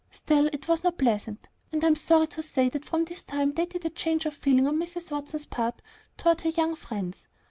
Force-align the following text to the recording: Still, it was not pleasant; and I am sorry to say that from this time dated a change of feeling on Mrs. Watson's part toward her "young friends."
Still, 0.09 0.47
it 0.47 0.67
was 0.67 0.83
not 0.83 0.97
pleasant; 0.97 1.47
and 1.71 1.83
I 1.83 1.85
am 1.87 1.93
sorry 1.95 2.25
to 2.29 2.41
say 2.41 2.69
that 2.69 2.85
from 2.85 3.05
this 3.05 3.21
time 3.21 3.51
dated 3.51 3.85
a 3.85 3.91
change 3.91 4.25
of 4.25 4.33
feeling 4.33 4.65
on 4.65 4.77
Mrs. 4.79 5.11
Watson's 5.11 5.45
part 5.45 5.79
toward 6.17 6.41
her 6.41 6.49
"young 6.49 6.75
friends." 6.75 7.27